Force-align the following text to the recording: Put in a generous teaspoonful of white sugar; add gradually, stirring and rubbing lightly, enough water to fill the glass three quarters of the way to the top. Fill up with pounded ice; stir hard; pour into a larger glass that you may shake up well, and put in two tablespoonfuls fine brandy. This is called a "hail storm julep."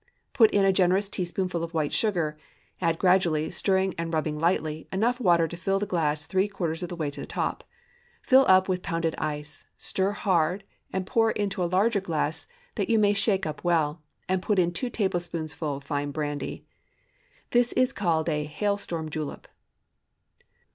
Put 0.33 0.49
in 0.49 0.65
a 0.65 0.73
generous 0.73 1.09
teaspoonful 1.09 1.63
of 1.63 1.75
white 1.75 1.93
sugar; 1.93 2.35
add 2.81 2.97
gradually, 2.97 3.51
stirring 3.51 3.93
and 3.99 4.11
rubbing 4.11 4.39
lightly, 4.39 4.87
enough 4.91 5.19
water 5.19 5.47
to 5.47 5.55
fill 5.55 5.77
the 5.77 5.85
glass 5.85 6.25
three 6.25 6.47
quarters 6.47 6.81
of 6.81 6.89
the 6.89 6.95
way 6.95 7.11
to 7.11 7.21
the 7.21 7.27
top. 7.27 7.63
Fill 8.23 8.43
up 8.47 8.67
with 8.67 8.81
pounded 8.81 9.13
ice; 9.19 9.67
stir 9.77 10.09
hard; 10.13 10.63
pour 11.05 11.29
into 11.33 11.63
a 11.63 11.65
larger 11.71 12.01
glass 12.01 12.47
that 12.73 12.89
you 12.89 12.97
may 12.97 13.13
shake 13.13 13.45
up 13.45 13.63
well, 13.63 14.01
and 14.27 14.41
put 14.41 14.57
in 14.57 14.71
two 14.73 14.89
tablespoonfuls 14.89 15.83
fine 15.83 16.09
brandy. 16.09 16.65
This 17.51 17.71
is 17.73 17.93
called 17.93 18.27
a 18.27 18.45
"hail 18.45 18.77
storm 18.79 19.07
julep." 19.07 19.47